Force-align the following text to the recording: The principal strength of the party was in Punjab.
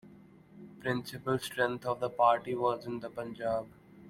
The 0.57 0.81
principal 0.81 1.37
strength 1.37 1.85
of 1.85 1.99
the 1.99 2.09
party 2.09 2.55
was 2.55 2.87
in 2.87 3.01
Punjab. 3.01 3.67